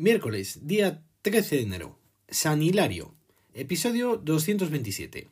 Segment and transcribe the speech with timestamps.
[0.00, 1.98] Miércoles, día 13 de enero.
[2.26, 3.14] San Hilario.
[3.52, 5.28] Episodio 227.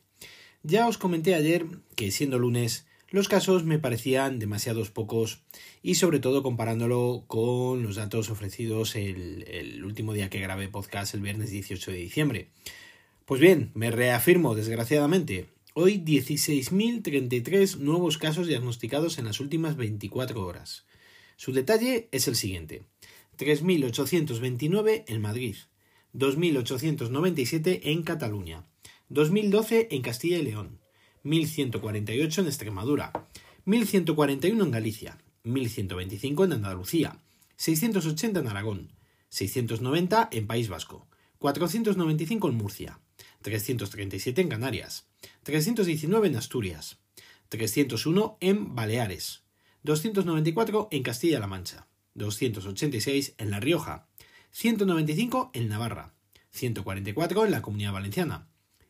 [0.61, 1.65] Ya os comenté ayer
[1.95, 5.41] que siendo lunes los casos me parecían demasiados pocos
[5.81, 11.15] y sobre todo comparándolo con los datos ofrecidos el, el, último día que grabé podcast
[11.15, 12.49] el viernes 18 de diciembre.
[13.25, 15.47] Pues bien, me reafirmo desgraciadamente.
[15.73, 20.85] Hoy 16.033 nuevos casos diagnosticados en las últimas 24 horas.
[21.37, 22.83] Su detalle es el siguiente.
[23.39, 25.55] 3.829 en Madrid,
[26.13, 28.65] 2.897 en Cataluña,
[29.09, 30.81] 2.012 en Castilla y León,
[31.23, 33.13] 1.148 en Extremadura,
[33.65, 37.23] 1.141 en Galicia, 1.125 en Andalucía,
[37.55, 38.91] 680 en Aragón,
[39.29, 42.99] 690 en País Vasco, 495 en Murcia,
[43.41, 45.07] 337 en Canarias,
[45.43, 46.99] 319 en Asturias,
[47.47, 49.43] 301 en Baleares,
[49.83, 51.88] 294 en Castilla-La Mancha,
[52.19, 54.07] 286 en La Rioja,
[54.51, 56.13] 195 en Navarra,
[56.51, 58.47] 144 en la Comunidad Valenciana,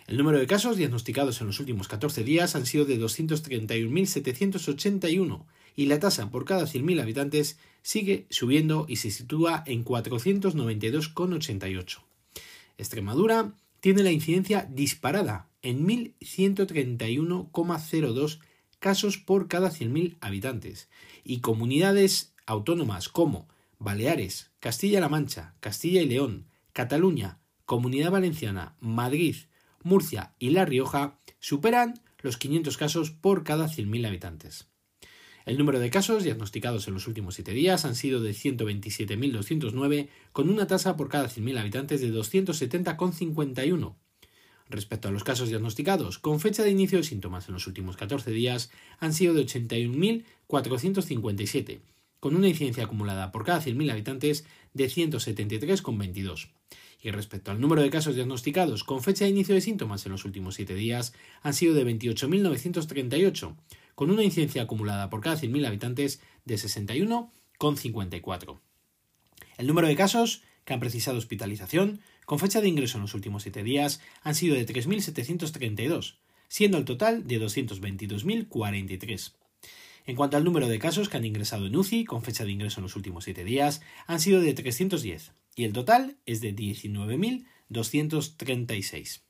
[0.07, 5.45] El número de casos diagnosticados en los últimos 14 días han sido de 231.781
[5.75, 11.97] y la tasa por cada 100.000 habitantes sigue subiendo y se sitúa en 492,88.
[12.77, 18.39] Extremadura tiene la incidencia disparada en 1.131,02
[18.79, 20.89] casos por cada 100.000 habitantes
[21.23, 23.47] y comunidades autónomas como
[23.79, 29.37] Baleares, Castilla-La Mancha, Castilla y León, Cataluña, Comunidad Valenciana, Madrid,
[29.83, 34.67] Murcia y La Rioja superan los 500 casos por cada 100.000 habitantes.
[35.45, 40.49] El número de casos diagnosticados en los últimos 7 días han sido de 127.209, con
[40.49, 43.95] una tasa por cada 100.000 habitantes de 270,51.
[44.69, 48.31] Respecto a los casos diagnosticados con fecha de inicio de síntomas en los últimos 14
[48.31, 51.81] días, han sido de 81.457,
[52.21, 56.51] con una incidencia acumulada por cada 100.000 habitantes de 173,22.
[57.01, 60.23] Y respecto al número de casos diagnosticados con fecha de inicio de síntomas en los
[60.23, 63.57] últimos 7 días, han sido de 28.938,
[63.95, 68.59] con una incidencia acumulada por cada 100.000 habitantes de 61,54.
[69.57, 73.43] El número de casos que han precisado hospitalización con fecha de ingreso en los últimos
[73.43, 76.15] 7 días han sido de 3.732,
[76.47, 79.33] siendo el total de 222.043.
[80.05, 82.79] En cuanto al número de casos que han ingresado en UCI con fecha de ingreso
[82.79, 89.21] en los últimos 7 días, han sido de 310 y el total es de 19.236.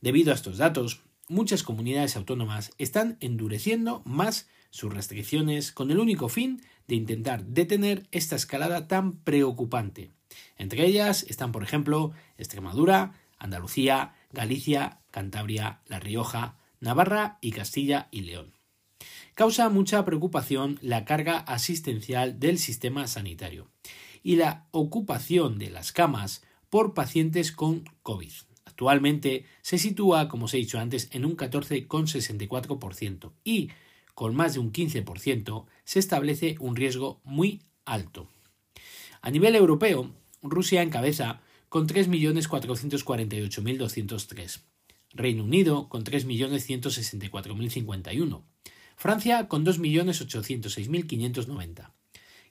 [0.00, 6.28] Debido a estos datos, muchas comunidades autónomas están endureciendo más sus restricciones con el único
[6.28, 10.10] fin de intentar detener esta escalada tan preocupante.
[10.56, 18.22] Entre ellas están, por ejemplo, Extremadura, Andalucía, Galicia, Cantabria, La Rioja, Navarra y Castilla y
[18.22, 18.54] León.
[19.34, 23.70] Causa mucha preocupación la carga asistencial del sistema sanitario
[24.22, 28.32] y la ocupación de las camas por pacientes con COVID.
[28.80, 33.68] Actualmente se sitúa, como os he dicho antes, en un 14,64% y
[34.14, 38.26] con más de un 15% se establece un riesgo muy alto.
[39.20, 40.10] A nivel europeo,
[40.40, 44.62] Rusia encabeza con 3.448.203,
[45.12, 48.42] Reino Unido con 3.164.051,
[48.96, 51.92] Francia con 2.806.590,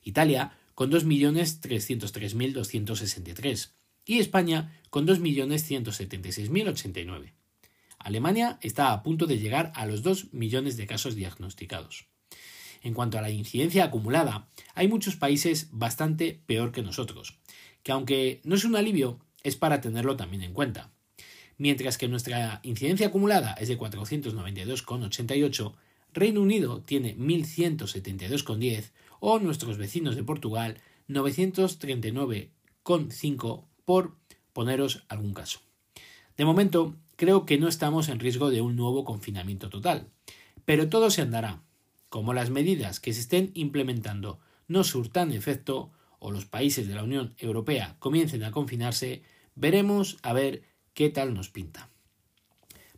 [0.04, 7.32] Italia con 2.303.263 y España con 2.176.089.
[7.98, 12.10] Alemania está a punto de llegar a los 2 millones de casos diagnosticados.
[12.82, 17.38] En cuanto a la incidencia acumulada, hay muchos países bastante peor que nosotros,
[17.82, 20.90] que aunque no es un alivio, es para tenerlo también en cuenta.
[21.58, 25.74] Mientras que nuestra incidencia acumulada es de 492,88,
[26.14, 34.14] Reino Unido tiene 1.172,10 o nuestros vecinos de Portugal 939,5 por
[34.52, 35.58] poneros algún caso.
[36.36, 40.06] De momento, creo que no estamos en riesgo de un nuevo confinamiento total,
[40.64, 41.64] pero todo se andará.
[42.08, 44.38] Como las medidas que se estén implementando
[44.68, 45.90] no surtan efecto
[46.20, 49.24] o los países de la Unión Europea comiencen a confinarse,
[49.56, 50.62] veremos a ver
[50.94, 51.88] qué tal nos pinta.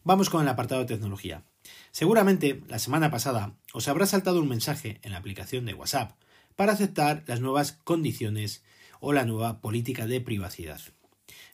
[0.04, 1.42] Vamos con el apartado de tecnología.
[1.90, 6.18] Seguramente la semana pasada os habrá saltado un mensaje en la aplicación de WhatsApp
[6.54, 8.62] para aceptar las nuevas condiciones
[9.02, 10.80] o la nueva política de privacidad.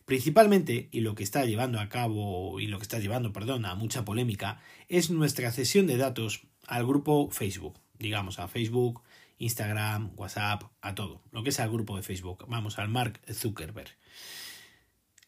[0.05, 3.75] Principalmente, y lo que está llevando a cabo y lo que está llevando, perdón, a
[3.75, 9.03] mucha polémica, es nuestra cesión de datos al grupo Facebook, digamos, a Facebook,
[9.39, 13.97] Instagram, WhatsApp, a todo, lo que es al grupo de Facebook, vamos, al Mark Zuckerberg.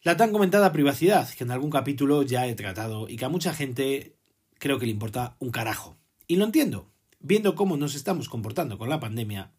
[0.03, 3.53] La tan comentada privacidad, que en algún capítulo ya he tratado y que a mucha
[3.53, 4.15] gente
[4.59, 5.97] creo que le importa un carajo.
[6.27, 6.91] Y lo entiendo.
[7.19, 9.51] Viendo cómo nos estamos comportando con la pandemia,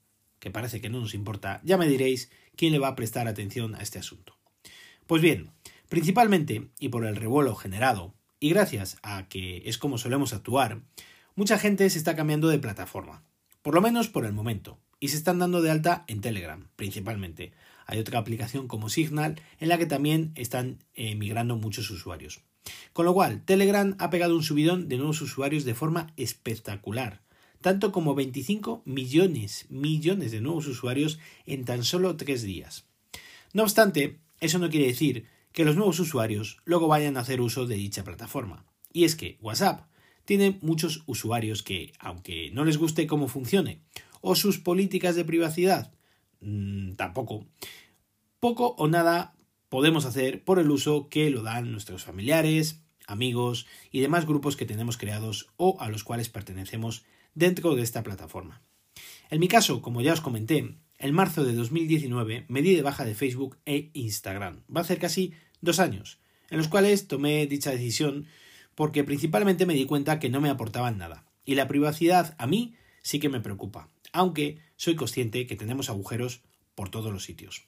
[0.42, 3.76] que parece que no nos importa, ya me diréis quién le va a prestar atención
[3.76, 4.36] a este asunto.
[5.06, 5.52] Pues bien,
[5.88, 10.82] principalmente, y por el revuelo generado, y gracias a que es como solemos actuar,
[11.36, 13.22] mucha gente se está cambiando de plataforma,
[13.62, 17.52] por lo menos por el momento, y se están dando de alta en Telegram, principalmente.
[17.86, 22.40] Hay otra aplicación como Signal en la que también están emigrando migrando muchos usuarios.
[22.92, 27.22] Con lo cual, Telegram ha pegado un subidón de nuevos usuarios de forma espectacular,
[27.62, 32.84] tanto como 25 millones, millones de nuevos usuarios en tan solo tres días.
[33.52, 37.66] No obstante, eso no quiere decir que los nuevos usuarios luego vayan a hacer uso
[37.66, 38.66] de dicha plataforma.
[38.92, 39.86] Y es que WhatsApp
[40.24, 43.80] tiene muchos usuarios que, aunque no les guste cómo funcione,
[44.20, 45.92] o sus políticas de privacidad,
[46.40, 47.46] mmm, tampoco,
[48.40, 49.34] poco o nada
[49.68, 54.66] podemos hacer por el uso que lo dan nuestros familiares, amigos y demás grupos que
[54.66, 58.62] tenemos creados o a los cuales pertenecemos dentro de esta plataforma.
[59.30, 63.04] En mi caso, como ya os comenté, en marzo de 2019 me di de baja
[63.04, 64.62] de Facebook e Instagram.
[64.74, 66.18] Va a ser casi dos años,
[66.50, 68.26] en los cuales tomé dicha decisión
[68.74, 71.24] porque principalmente me di cuenta que no me aportaban nada.
[71.44, 76.42] Y la privacidad a mí sí que me preocupa, aunque soy consciente que tenemos agujeros
[76.74, 77.66] por todos los sitios.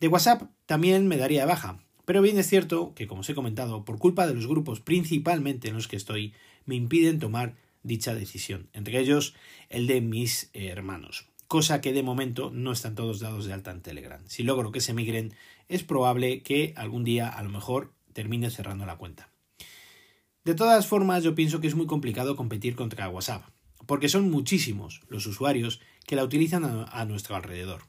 [0.00, 3.34] De WhatsApp también me daría de baja, pero bien es cierto que, como os he
[3.34, 6.34] comentado, por culpa de los grupos principalmente en los que estoy,
[6.64, 9.34] me impiden tomar dicha decisión, entre ellos
[9.68, 13.82] el de mis hermanos, cosa que de momento no están todos dados de alta en
[13.82, 14.22] Telegram.
[14.26, 15.34] Si logro que se migren,
[15.68, 19.30] es probable que algún día a lo mejor termine cerrando la cuenta.
[20.44, 23.44] De todas formas, yo pienso que es muy complicado competir contra WhatsApp,
[23.86, 27.82] porque son muchísimos los usuarios que la utilizan a, nuestro alrededor.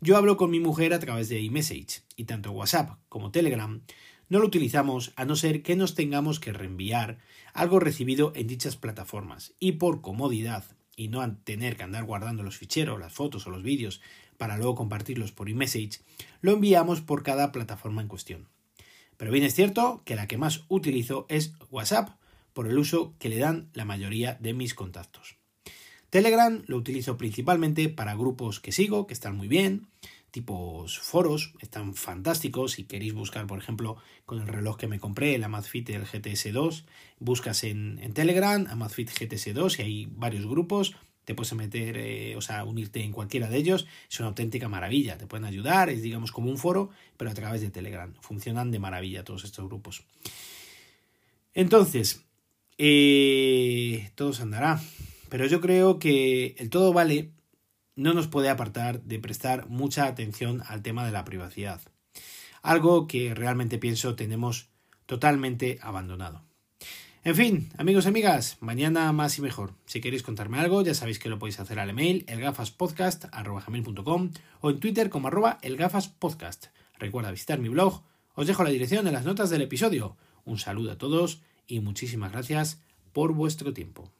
[0.00, 3.82] Yo hablo con mi mujer a través de iMessage y tanto WhatsApp como Telegram
[4.30, 7.18] no lo utilizamos a no ser que nos tengamos que reenviar
[7.52, 10.64] algo recibido en dichas plataformas y por comodidad
[10.96, 14.00] y no tener que andar guardando los ficheros, las fotos o los vídeos
[14.38, 16.00] para luego compartirlos por iMessage,
[16.40, 18.48] lo enviamos por cada plataforma en cuestión.
[19.16, 22.10] Pero bien es cierto que la que más utilizo es WhatsApp
[22.52, 25.36] por el uso que le dan la mayoría de mis contactos.
[26.08, 29.88] Telegram lo utilizo principalmente para grupos que sigo, que están muy bien,
[30.30, 32.72] tipos foros, están fantásticos.
[32.72, 33.96] Si queréis buscar, por ejemplo,
[34.26, 36.84] con el reloj que me compré, el Amazfit el GTS2,
[37.18, 40.96] buscas en, Telegram, Amazfit GTS2 y hay varios grupos.
[41.24, 43.86] Te puedes meter, eh, o sea, unirte en cualquiera de ellos.
[44.10, 45.18] Es una auténtica maravilla.
[45.18, 48.12] Te pueden ayudar, es digamos como un foro, pero a través de Telegram.
[48.20, 50.04] Funcionan de maravilla todos estos grupos.
[51.54, 52.24] Entonces,
[52.78, 54.80] eh, todo se andará.
[55.28, 57.30] Pero yo creo que el todo vale
[58.00, 61.82] no nos puede apartar de prestar mucha atención al tema de la privacidad.
[62.62, 64.70] Algo que realmente pienso tenemos
[65.04, 66.42] totalmente abandonado.
[67.24, 69.74] En fin, amigos y amigas, mañana más y mejor.
[69.84, 74.80] Si queréis contarme algo, ya sabéis que lo podéis hacer al email elgafaspodcast.com o en
[74.80, 76.68] Twitter como arroba elgafaspodcast.
[76.98, 78.02] Recuerda visitar mi blog
[78.34, 80.16] Os dejo la dirección en las notas del episodio.
[80.46, 82.80] Un saludo a todos y muchísimas gracias
[83.12, 84.10] por vuestro tiempo.